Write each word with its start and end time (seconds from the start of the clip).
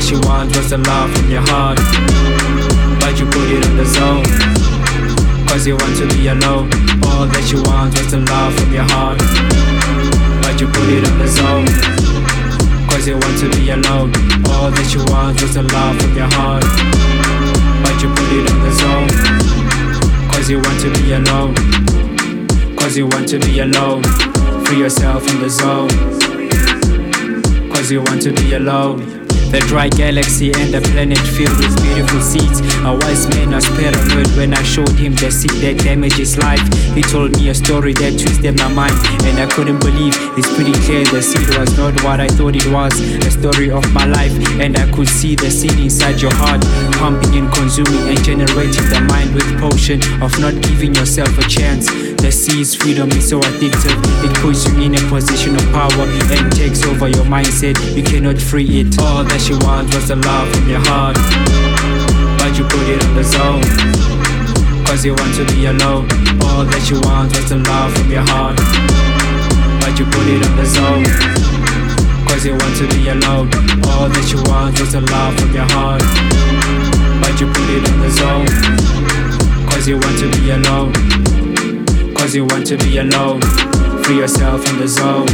she 0.00 0.16
wants 0.24 0.56
was 0.56 0.70
the 0.70 0.78
love 0.78 1.12
from 1.12 1.28
your 1.28 1.42
heart. 1.52 1.76
But 3.00 3.18
you 3.18 3.26
put 3.26 3.50
it 3.50 3.66
on 3.66 3.76
the 3.76 3.84
zone. 3.84 4.24
Cause 5.48 5.66
you 5.66 5.76
want 5.76 5.96
to 5.98 6.06
be 6.16 6.28
alone. 6.28 6.70
All 7.04 7.26
that 7.28 7.50
you 7.52 7.60
want 7.68 7.92
was 7.92 8.10
the 8.10 8.20
love 8.24 8.54
from 8.56 8.72
your 8.72 8.88
heart. 8.88 9.18
But 10.40 10.60
you 10.60 10.66
put 10.70 10.88
it 10.88 11.04
on 11.04 11.18
the 11.18 11.28
zone. 11.28 11.68
Cause 12.88 13.06
you 13.06 13.18
want 13.20 13.36
to 13.42 13.50
be 13.52 13.68
alone. 13.68 14.14
All 14.48 14.70
that 14.70 14.88
you 14.94 15.04
want 15.12 15.40
was 15.42 15.54
the 15.54 15.62
love 15.62 16.00
from 16.00 16.16
your 16.16 16.30
heart. 16.40 16.64
But 17.84 17.96
you 18.00 18.08
put 18.16 18.30
it 18.32 18.48
on 18.48 18.58
the 18.64 18.72
zone. 18.72 19.12
Cause 20.32 20.48
you 20.48 20.58
want 20.62 20.80
to 20.80 20.88
be 20.96 21.12
alone. 21.12 21.54
Cause 22.76 22.96
you 22.96 23.06
want 23.06 23.28
to 23.28 23.38
be 23.38 23.60
alone. 23.60 24.02
Free 24.64 24.78
yourself 24.78 25.26
from 25.26 25.40
the 25.40 25.50
zone. 25.50 25.92
Cause 27.68 27.90
you 27.90 28.00
want 28.00 28.22
to 28.22 28.32
be 28.32 28.54
alone. 28.54 29.21
The 29.52 29.60
dry 29.68 29.88
galaxy 29.88 30.52
and 30.52 30.72
the 30.72 30.80
planet 30.80 31.18
filled 31.18 31.56
with 31.58 31.74
beautiful 31.82 32.20
seeds. 32.20 32.60
A 32.84 32.92
wise 32.92 33.28
man 33.28 33.52
was 33.52 33.68
paranoid 33.76 34.28
when 34.36 34.54
I 34.54 34.62
showed 34.62 34.96
him 34.96 35.14
the 35.14 35.30
seed 35.30 35.52
that 35.60 35.84
damages 35.84 36.38
life. 36.38 36.62
He 36.94 37.02
told 37.02 37.36
me 37.36 37.48
a 37.50 37.54
story 37.54 37.92
that 37.94 38.18
twisted 38.18 38.56
my 38.58 38.68
mind, 38.72 38.96
and 39.28 39.38
I 39.38 39.46
couldn't 39.52 39.80
believe. 39.80 40.16
It's 40.36 40.48
pretty 40.54 40.72
clear 40.84 41.04
the 41.04 41.22
seed 41.22 41.46
was 41.58 41.76
not 41.76 41.94
what 42.02 42.20
I 42.20 42.28
thought 42.28 42.56
it 42.56 42.66
was. 42.72 42.96
A 43.26 43.30
story 43.30 43.70
of 43.70 43.84
my 43.92 44.06
life, 44.06 44.32
and 44.60 44.76
I 44.78 44.90
could 44.90 45.08
see 45.08 45.36
the 45.36 45.50
seed 45.50 45.78
inside 45.78 46.20
your 46.20 46.34
heart, 46.34 46.62
pumping 46.96 47.36
and 47.36 47.52
consuming 47.52 48.08
and 48.08 48.20
generating 48.24 48.88
the 48.88 49.00
mind 49.08 49.34
with 49.34 49.48
potion 49.60 50.00
of 50.22 50.32
not 50.40 50.54
giving 50.62 50.94
yourself 50.94 51.32
a 51.38 51.44
chance. 51.48 51.86
The 52.22 52.30
seed's 52.30 52.74
freedom 52.74 53.10
is 53.10 53.28
so 53.28 53.40
addictive, 53.40 53.98
it 54.24 54.32
puts 54.38 54.64
you 54.68 54.80
in 54.80 54.94
a 54.94 55.02
position 55.08 55.56
of 55.56 55.64
power 55.72 56.06
and 56.30 56.52
takes 56.52 56.84
over 56.84 57.08
your 57.08 57.24
mindset. 57.26 57.74
You 57.96 58.02
cannot 58.02 58.38
free 58.38 58.80
it. 58.80 58.94
All 59.22 59.28
that 59.28 59.38
she 59.38 59.54
wants 59.62 59.94
was 59.94 60.10
the 60.10 60.18
love 60.18 60.50
from 60.50 60.66
your 60.66 60.82
heart. 60.90 61.14
But 62.42 62.58
you 62.58 62.66
put 62.66 62.82
it 62.90 62.98
on 63.06 63.14
the 63.14 63.22
zone. 63.22 63.62
Cause 64.82 65.06
you 65.06 65.14
want 65.14 65.30
to 65.38 65.46
be 65.54 65.70
alone. 65.70 66.10
All 66.42 66.66
that 66.66 66.90
you 66.90 66.98
want 67.06 67.30
was 67.30 67.46
the 67.46 67.62
love 67.62 67.94
from 67.94 68.10
your 68.10 68.26
heart. 68.26 68.58
But 69.78 69.94
you 69.94 70.10
put 70.10 70.26
it 70.26 70.42
on 70.42 70.58
the 70.58 70.66
zone. 70.66 71.06
Cause 72.26 72.42
you 72.42 72.58
want 72.58 72.74
to 72.82 72.86
be 72.90 73.14
alone. 73.14 73.46
All 73.94 74.10
that 74.10 74.26
you 74.26 74.42
want 74.50 74.74
was 74.82 74.90
the 74.90 75.06
love 75.06 75.38
from 75.38 75.54
your 75.54 75.70
heart. 75.70 76.02
But 77.22 77.38
you 77.38 77.46
put 77.46 77.70
it 77.70 77.86
on 77.86 78.02
the 78.02 78.10
zone. 78.10 78.50
Cause 79.70 79.86
you 79.86 80.02
want 80.02 80.18
to 80.18 80.26
be 80.34 80.50
alone. 80.50 80.90
Cause 82.18 82.34
you 82.34 82.42
want 82.42 82.66
to 82.74 82.74
be 82.74 82.98
alone. 82.98 83.38
Free 84.02 84.18
yourself 84.18 84.66
from 84.66 84.82
the 84.82 84.90
zone. 84.90 85.30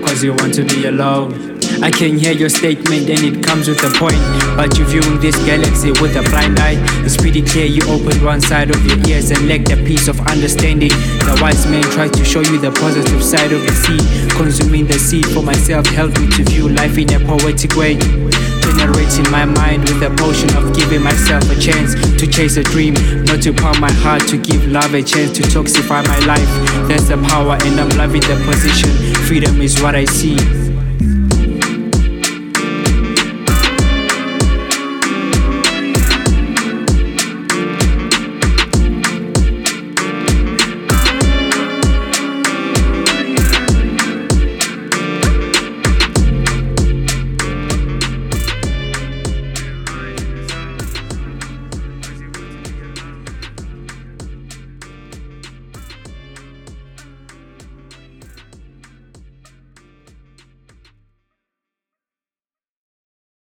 Cause 0.00 0.24
you 0.24 0.32
want 0.32 0.56
to 0.56 0.64
be 0.64 0.88
alone. 0.88 1.55
I 1.82 1.90
can 1.90 2.16
hear 2.18 2.32
your 2.32 2.48
statement 2.48 3.10
and 3.10 3.20
it 3.20 3.44
comes 3.44 3.68
with 3.68 3.82
a 3.84 3.90
point. 3.98 4.20
But 4.56 4.78
you're 4.78 4.86
viewing 4.86 5.20
this 5.20 5.36
galaxy 5.44 5.90
with 6.00 6.16
a 6.16 6.22
blind 6.30 6.58
eye. 6.58 6.76
It's 7.04 7.16
pretty 7.16 7.42
clear 7.42 7.66
you 7.66 7.82
opened 7.88 8.22
one 8.24 8.40
side 8.40 8.70
of 8.70 8.84
your 8.86 8.98
ears 9.08 9.30
and 9.30 9.48
lacked 9.48 9.70
a 9.70 9.76
piece 9.76 10.08
of 10.08 10.18
understanding. 10.26 10.90
The 10.90 11.38
wise 11.40 11.66
man 11.66 11.82
tried 11.84 12.14
to 12.14 12.24
show 12.24 12.40
you 12.40 12.58
the 12.58 12.72
positive 12.72 13.22
side 13.22 13.52
of 13.52 13.62
the 13.62 13.72
seed. 13.72 14.30
Consuming 14.32 14.86
the 14.86 14.98
seed 14.98 15.26
for 15.26 15.42
myself 15.42 15.86
helped 15.86 16.20
me 16.20 16.28
to 16.28 16.44
view 16.44 16.68
life 16.68 16.96
in 16.98 17.12
a 17.12 17.20
poetic 17.20 17.76
way 17.76 17.98
generating 18.76 19.30
my 19.30 19.44
mind 19.44 19.82
with 19.82 20.02
a 20.02 20.10
potion 20.16 20.54
of 20.56 20.74
giving 20.76 21.02
myself 21.02 21.42
a 21.50 21.58
chance 21.58 21.94
to 22.20 22.26
chase 22.26 22.56
a 22.56 22.62
dream, 22.62 22.94
not 23.24 23.40
to 23.40 23.52
pound 23.52 23.80
my 23.80 23.90
heart 23.90 24.22
to 24.28 24.36
give 24.36 24.66
love 24.68 24.92
a 24.92 25.02
chance 25.02 25.32
to 25.32 25.42
toxify 25.42 26.06
my 26.06 26.18
life. 26.26 26.48
That's 26.88 27.08
the 27.08 27.16
power, 27.28 27.56
and 27.64 27.80
I'm 27.80 27.88
loving 27.96 28.22
the 28.22 28.36
position. 28.44 28.90
Freedom 29.26 29.60
is 29.62 29.80
what 29.80 29.94
I 29.94 30.04
see. 30.04 30.65